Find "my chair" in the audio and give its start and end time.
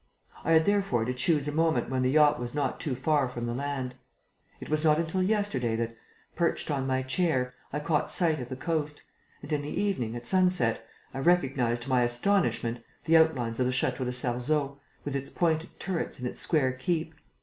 6.87-7.53